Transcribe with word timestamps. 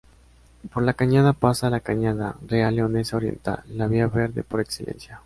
Por 0.73 0.81
La 0.81 0.95
Cañada 0.95 1.31
pasa 1.33 1.69
la 1.69 1.81
Cañada 1.81 2.35
Real 2.47 2.75
leonesa 2.75 3.17
oriental, 3.17 3.61
la 3.67 3.85
vía 3.85 4.07
verde 4.07 4.41
por 4.41 4.59
excelencia. 4.59 5.19